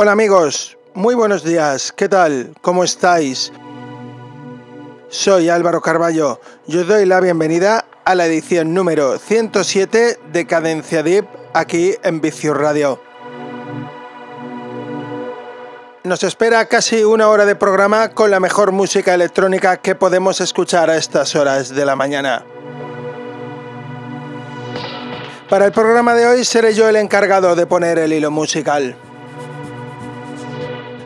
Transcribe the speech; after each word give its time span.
Hola 0.00 0.12
amigos, 0.12 0.78
muy 0.94 1.16
buenos 1.16 1.42
días, 1.42 1.90
¿qué 1.90 2.08
tal? 2.08 2.54
¿Cómo 2.62 2.84
estáis? 2.84 3.52
Soy 5.08 5.48
Álvaro 5.48 5.80
Carballo, 5.80 6.40
yo 6.68 6.84
doy 6.84 7.04
la 7.04 7.18
bienvenida 7.18 7.84
a 8.04 8.14
la 8.14 8.26
edición 8.26 8.74
número 8.74 9.18
107 9.18 10.20
de 10.32 10.46
Cadencia 10.46 11.02
Deep 11.02 11.26
aquí 11.52 11.96
en 12.04 12.20
Vicio 12.20 12.54
Radio. 12.54 13.00
Nos 16.04 16.22
espera 16.22 16.64
casi 16.66 17.02
una 17.02 17.28
hora 17.28 17.44
de 17.44 17.56
programa 17.56 18.10
con 18.10 18.30
la 18.30 18.38
mejor 18.38 18.70
música 18.70 19.14
electrónica 19.14 19.78
que 19.78 19.96
podemos 19.96 20.40
escuchar 20.40 20.90
a 20.90 20.96
estas 20.96 21.34
horas 21.34 21.70
de 21.70 21.84
la 21.84 21.96
mañana. 21.96 22.44
Para 25.48 25.66
el 25.66 25.72
programa 25.72 26.14
de 26.14 26.24
hoy 26.28 26.44
seré 26.44 26.72
yo 26.72 26.88
el 26.88 26.94
encargado 26.94 27.56
de 27.56 27.66
poner 27.66 27.98
el 27.98 28.12
hilo 28.12 28.30
musical. 28.30 28.96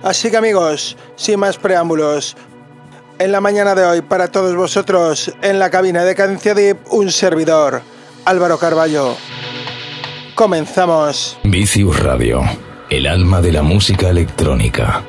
Así 0.02 0.30
que 0.30 0.36
amigos, 0.36 0.96
sin 1.16 1.38
más 1.38 1.58
preámbulos, 1.58 2.36
en 3.18 3.30
la 3.30 3.40
mañana 3.40 3.74
de 3.74 3.84
hoy 3.84 4.02
para 4.02 4.28
todos 4.28 4.54
vosotros 4.56 5.32
en 5.42 5.58
la 5.58 5.70
cabina 5.70 6.04
de 6.04 6.14
Cadencia 6.14 6.54
Deep 6.54 6.78
un 6.90 7.10
servidor, 7.12 7.82
Álvaro 8.24 8.58
Carballo. 8.58 9.16
Comenzamos. 10.34 11.38
Vicius 11.44 12.00
Radio, 12.00 12.42
el 12.90 13.06
alma 13.06 13.40
de 13.40 13.52
la 13.52 13.62
música 13.62 14.08
electrónica. 14.08 15.04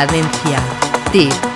Cadencia. 0.00 0.56
Tip. 1.12 1.49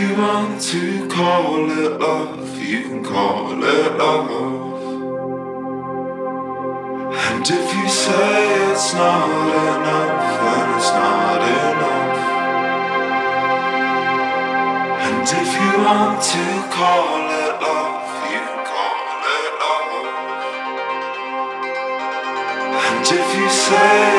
You 0.00 0.14
want 0.16 0.60
to 0.60 1.08
call 1.08 1.70
it 1.70 2.00
love, 2.00 2.58
you 2.60 2.82
can 2.82 3.02
call 3.04 3.62
it 3.62 3.96
love. 3.96 4.30
And 7.14 7.48
if 7.48 7.74
you 7.74 7.88
say 7.88 8.70
it's 8.72 8.92
not 8.94 9.28
enough, 9.28 10.40
then 10.42 10.76
it's 10.76 10.90
not 10.90 11.42
enough. 11.64 12.18
And 15.06 15.26
if 15.42 15.50
you 15.60 15.72
want 15.84 16.22
to 16.22 16.44
call 16.76 17.30
it 17.42 17.54
love, 17.64 18.06
you 18.32 18.42
can 18.48 18.64
call 18.72 19.00
it 19.36 19.52
love. 19.62 20.06
And 22.84 23.04
if 23.18 23.28
you 23.38 23.48
say 23.48 24.15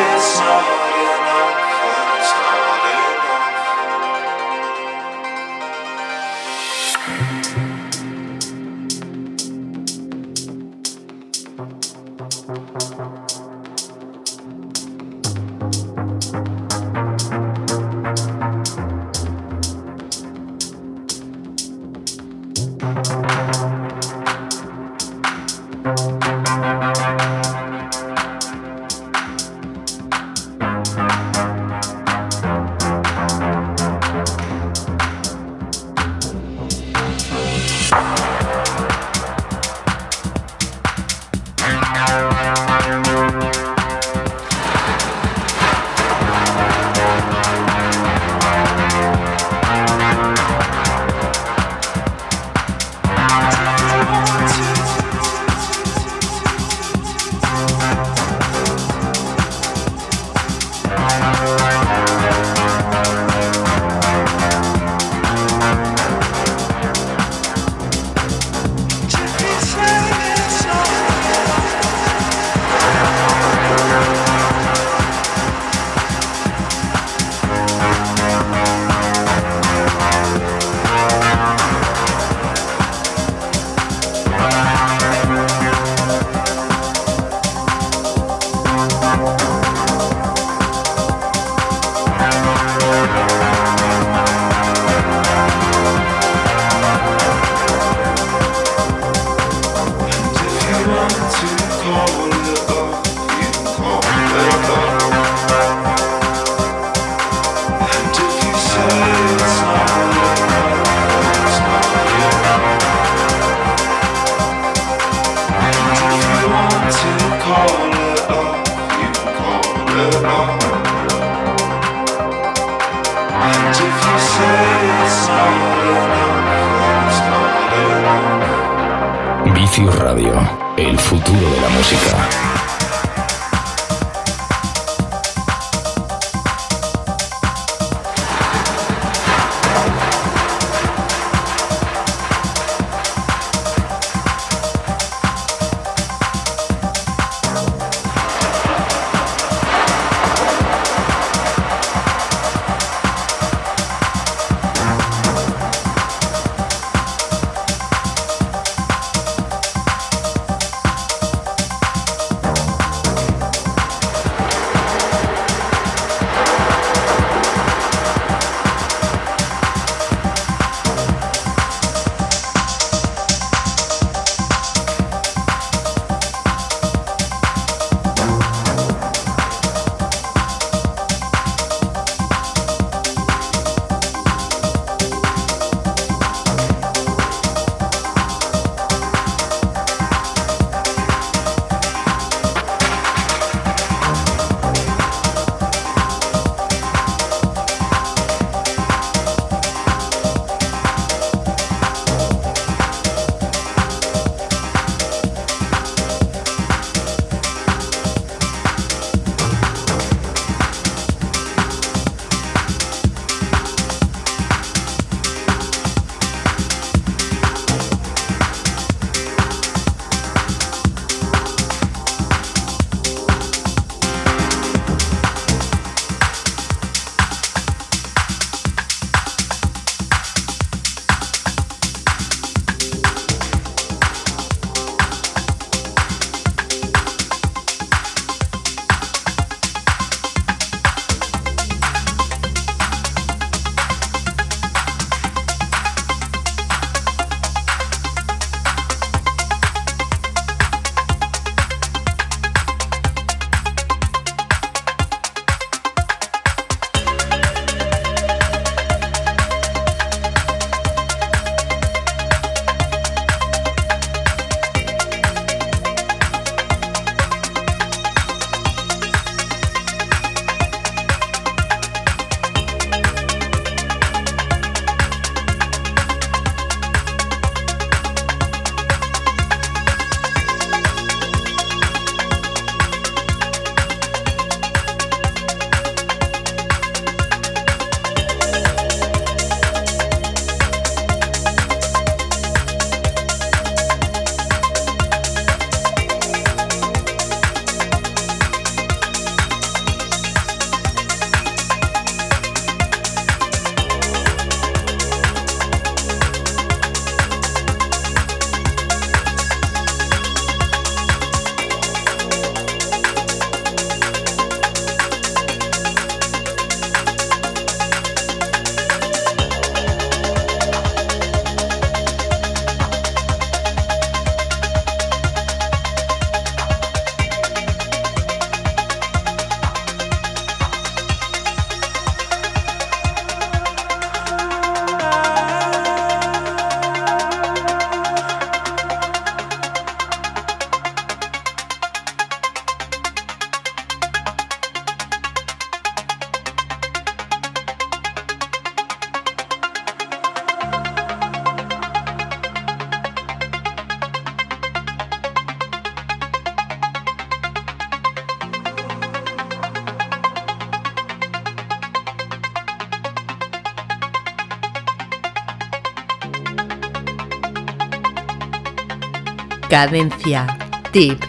Cadencia. 369.70 370.48
Tip. 370.94 371.27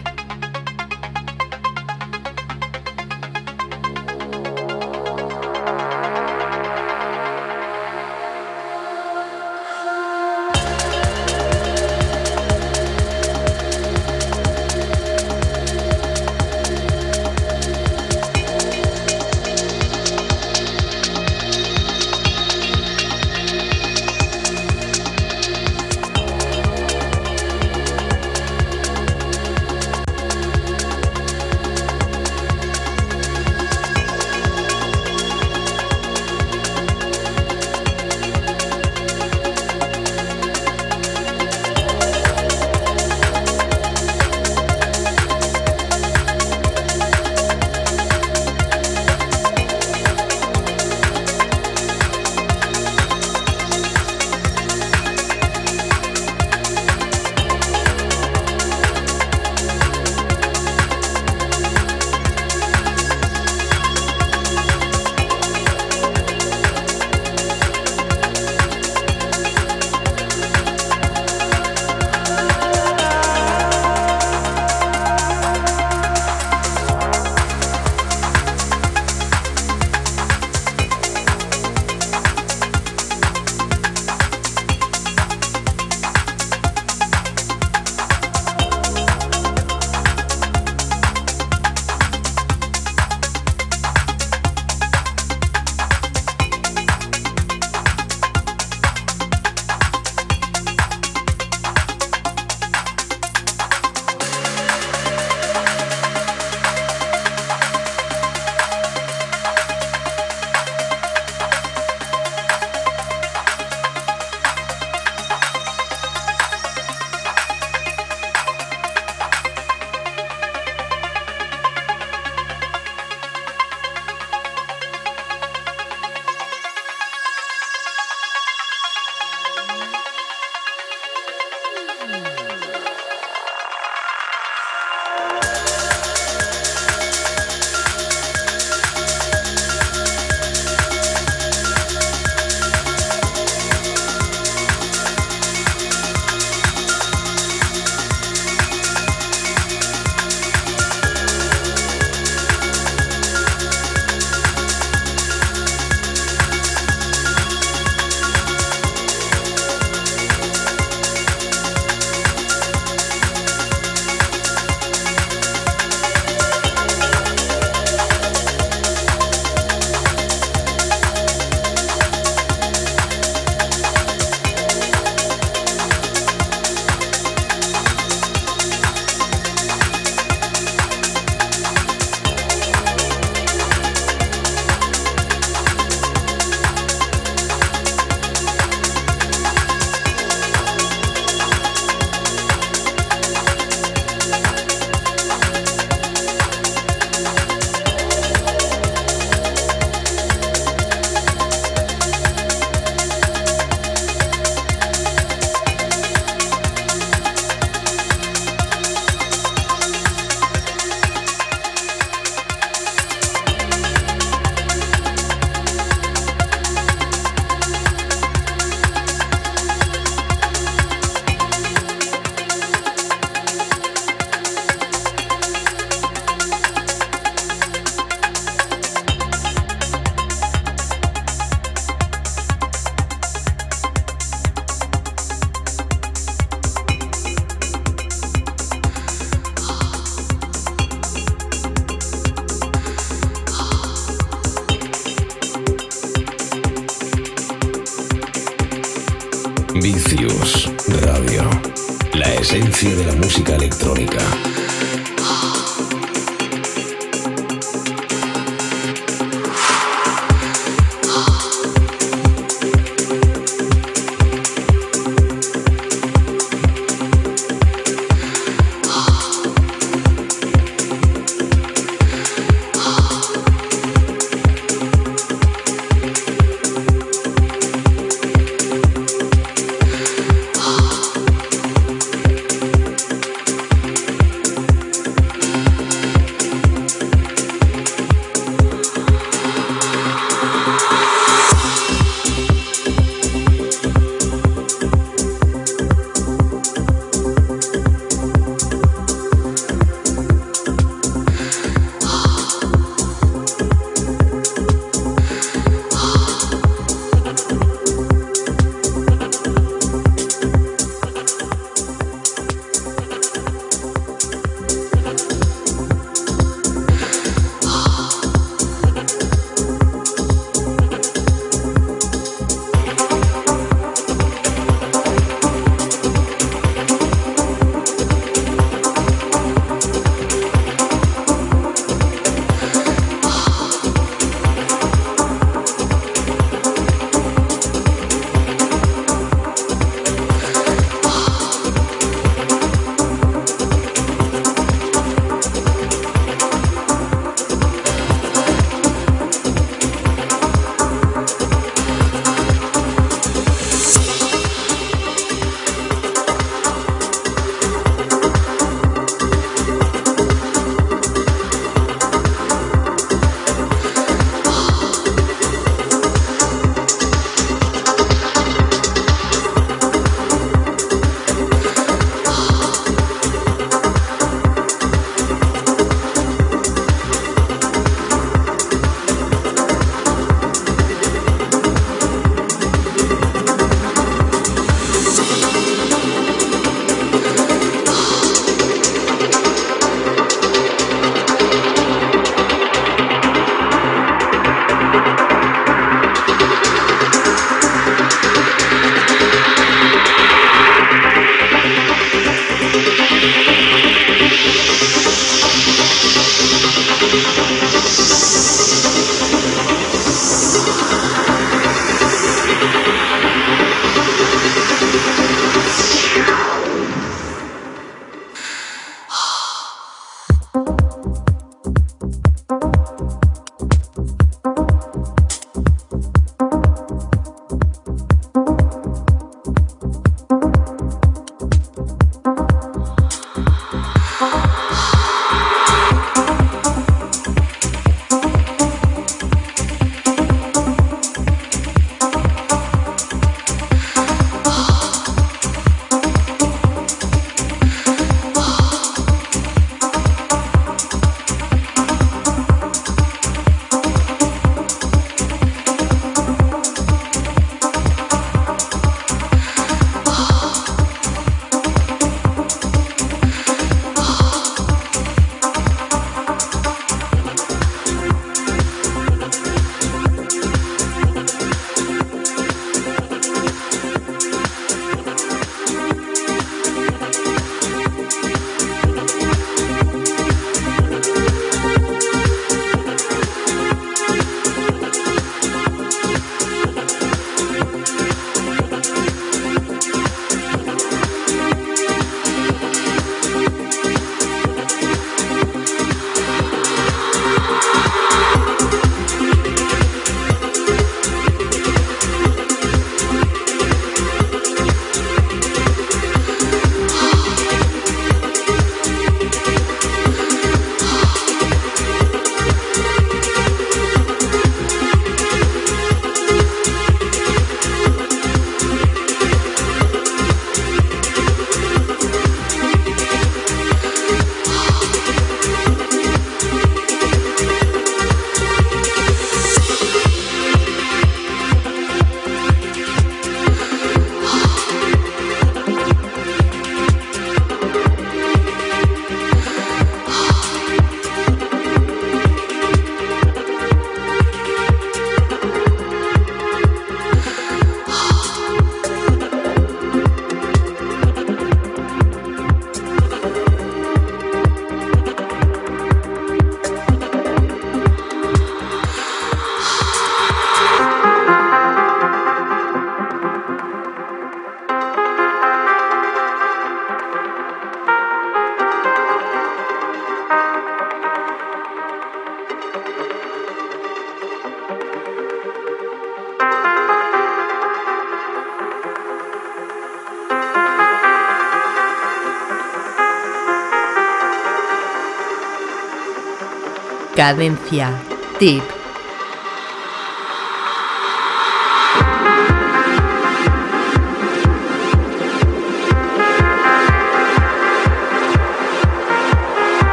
Cadencia. 587.19 587.91
Tip. 588.39 588.78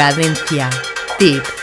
Cadencia. 0.00 0.70
Tip. 1.18 1.59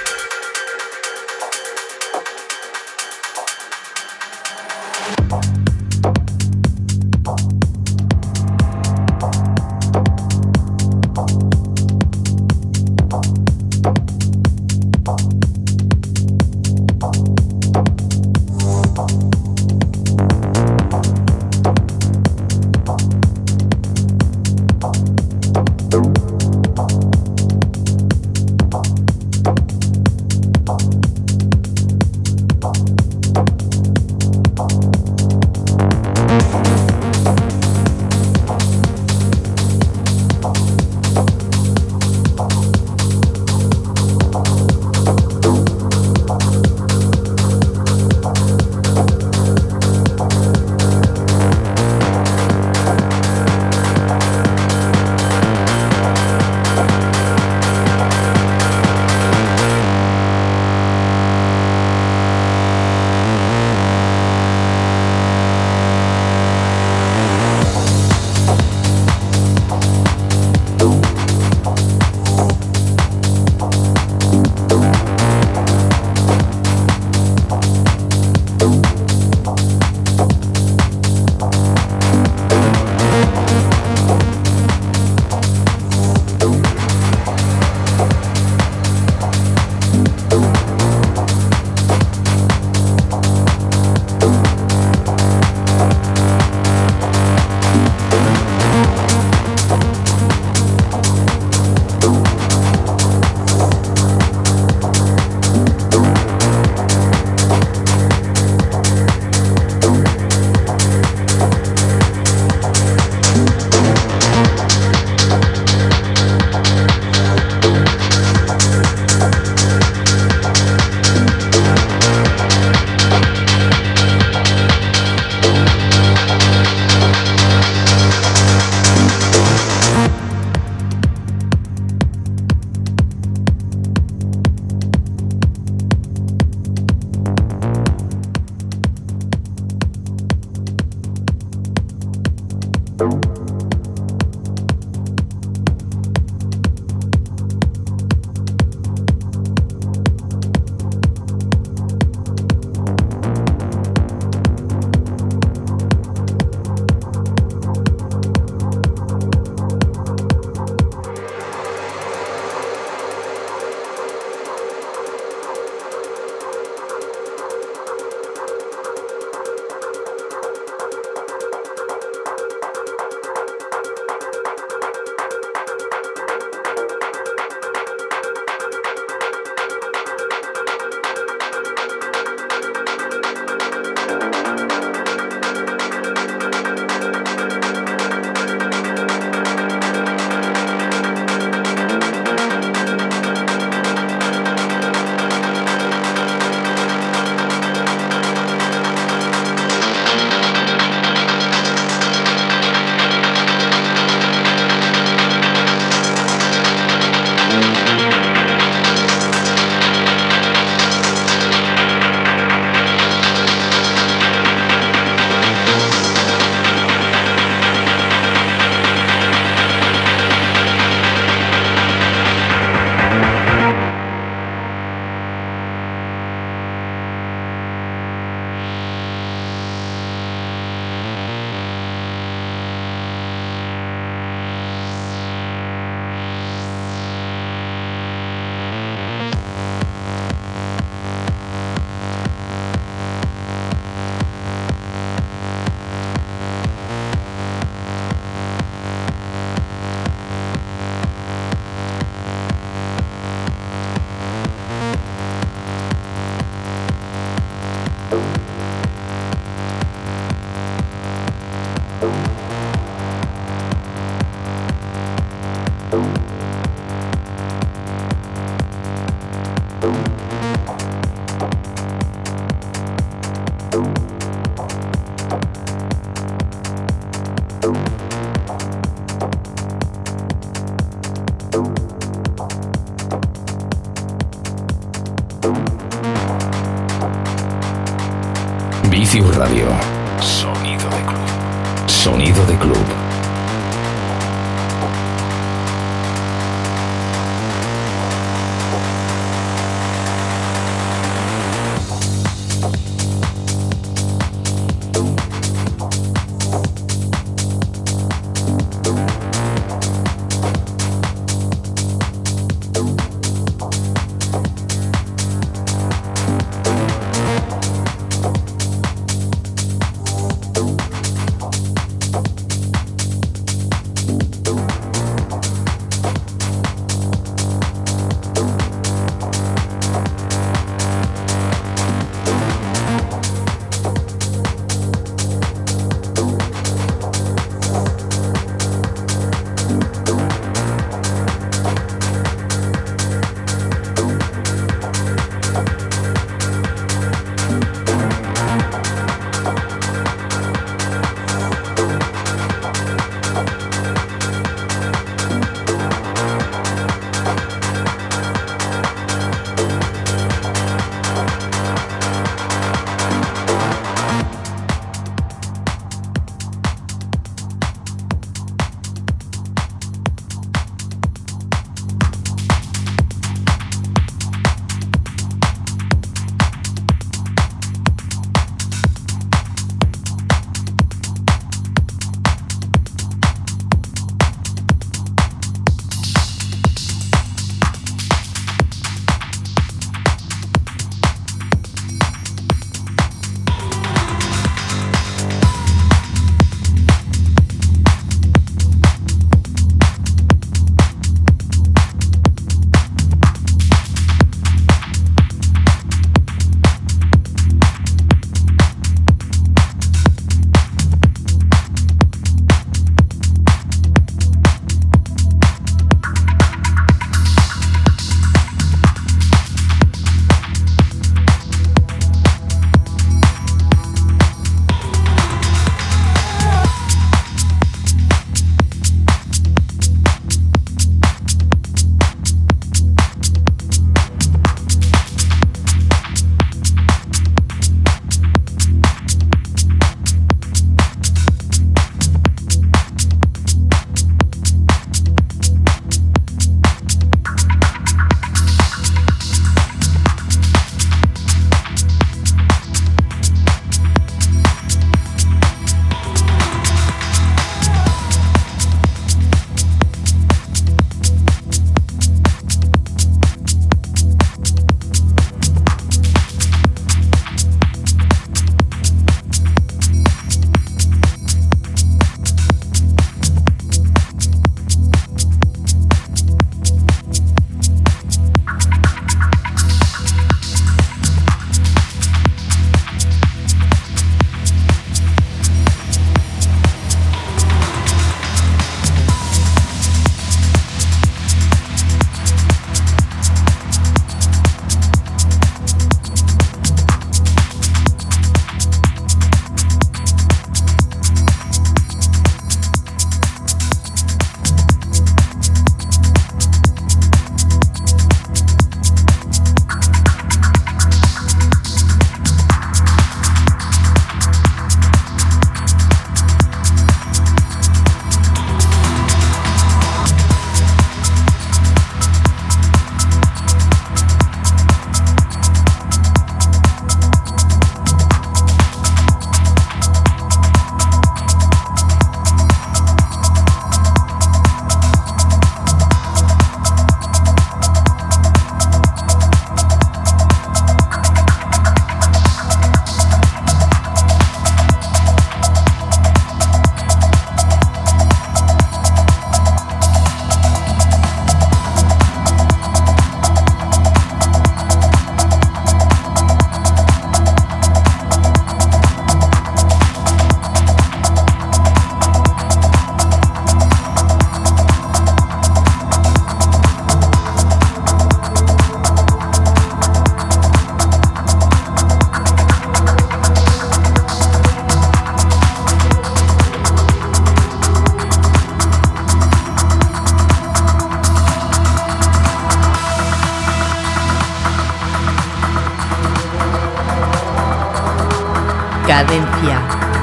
Radio. 273.69 274.16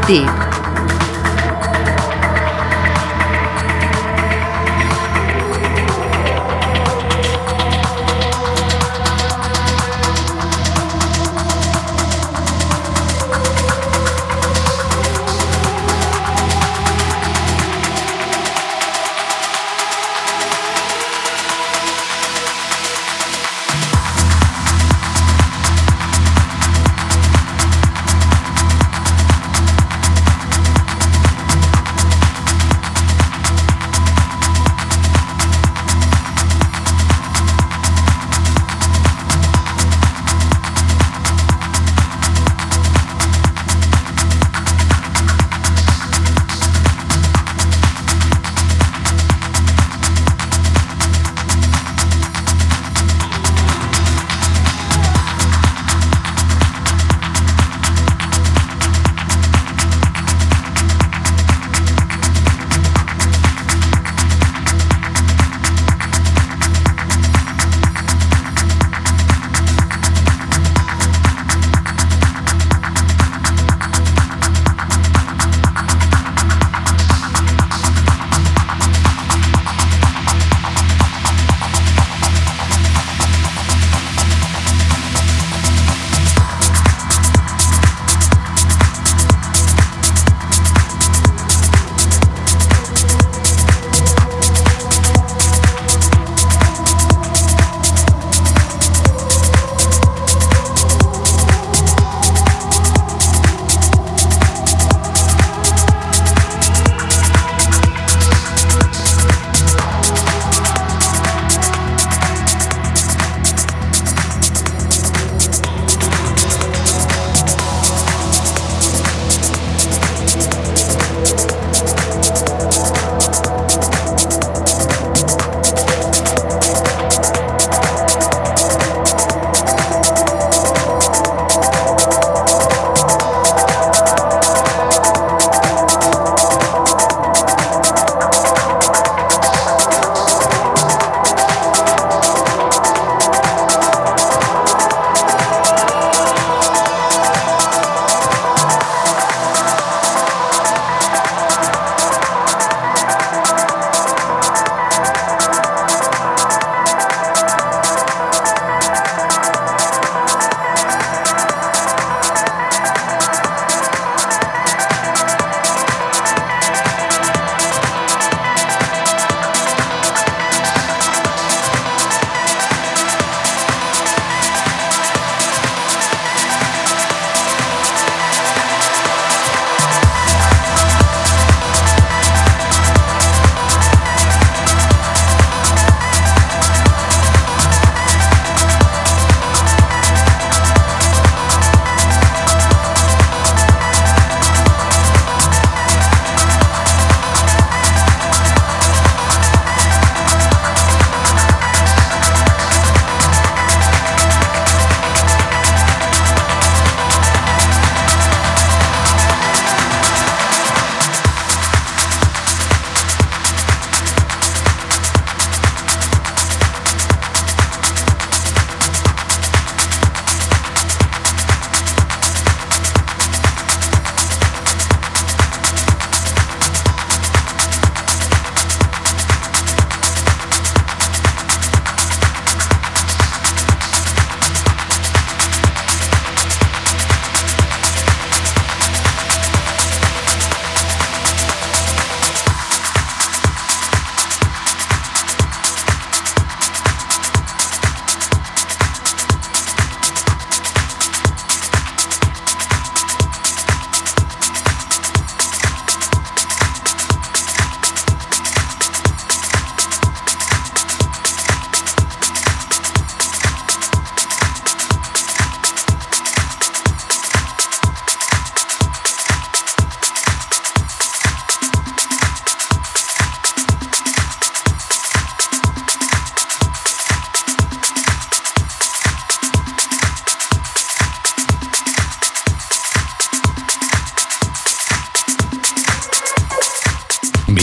Deep. 0.07 0.43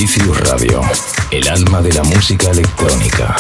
Cadencia. 0.08 0.82
Tip. 1.30 2.16
música 2.16 2.50
electrónica. 2.50 3.36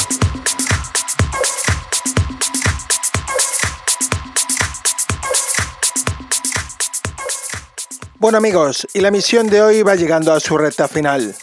Bueno 8.20 8.38
amigos, 8.38 8.88
y 8.93 9.01
la 9.01 9.09
misión 9.09 9.47
de 9.47 9.62
hoy 9.64 9.82
va 9.82 9.95
llegando 9.95 10.34
a 10.34 10.39
su 10.39 10.55
recta 10.57 10.88
final. 10.88 11.36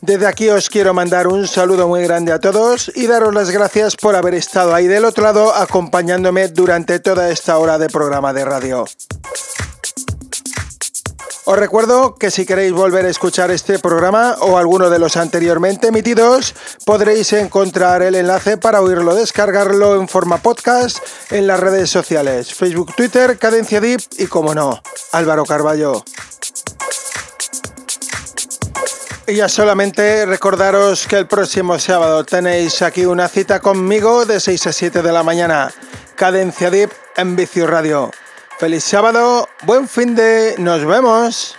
Desde 0.00 0.26
aquí 0.26 0.48
os 0.48 0.68
quiero 0.68 0.92
mandar 0.92 1.28
un 1.28 1.46
saludo 1.46 1.86
muy 1.86 2.02
grande 2.02 2.32
a 2.32 2.40
todos 2.40 2.90
y 2.94 3.06
daros 3.06 3.32
las 3.32 3.50
gracias 3.50 3.94
por 3.94 4.16
haber 4.16 4.34
estado 4.34 4.74
ahí 4.74 4.88
del 4.88 5.04
otro 5.04 5.22
lado 5.22 5.54
acompañándome 5.54 6.48
durante 6.48 6.98
toda 6.98 7.30
esta 7.30 7.58
hora 7.58 7.78
de 7.78 7.88
programa 7.88 8.32
de 8.32 8.44
radio. 8.44 8.84
Os 11.48 11.56
recuerdo 11.56 12.16
que 12.16 12.32
si 12.32 12.44
queréis 12.44 12.72
volver 12.72 13.04
a 13.04 13.08
escuchar 13.08 13.52
este 13.52 13.78
programa 13.78 14.34
o 14.40 14.58
alguno 14.58 14.90
de 14.90 14.98
los 14.98 15.16
anteriormente 15.16 15.86
emitidos, 15.86 16.56
podréis 16.84 17.32
encontrar 17.34 18.02
el 18.02 18.16
enlace 18.16 18.56
para 18.56 18.80
oírlo, 18.80 19.14
descargarlo 19.14 19.94
en 19.94 20.08
forma 20.08 20.38
podcast 20.38 20.98
en 21.30 21.46
las 21.46 21.60
redes 21.60 21.88
sociales, 21.88 22.52
Facebook, 22.52 22.96
Twitter, 22.96 23.38
Cadencia 23.38 23.80
Deep 23.80 24.00
y 24.18 24.26
como 24.26 24.56
no, 24.56 24.82
Álvaro 25.12 25.44
Carballo. 25.44 26.02
Y 29.28 29.36
ya 29.36 29.48
solamente 29.48 30.26
recordaros 30.26 31.06
que 31.06 31.16
el 31.16 31.28
próximo 31.28 31.78
sábado 31.78 32.24
tenéis 32.24 32.82
aquí 32.82 33.06
una 33.06 33.28
cita 33.28 33.60
conmigo 33.60 34.26
de 34.26 34.40
6 34.40 34.66
a 34.66 34.72
7 34.72 35.00
de 35.00 35.12
la 35.12 35.22
mañana. 35.22 35.72
Cadencia 36.16 36.70
Deep 36.70 36.90
en 37.16 37.36
Vicio 37.36 37.68
Radio. 37.68 38.10
Feliz 38.58 38.84
sábado, 38.84 39.46
buen 39.64 39.86
fin 39.86 40.14
de... 40.14 40.54
Nos 40.56 40.82
vemos. 40.82 41.56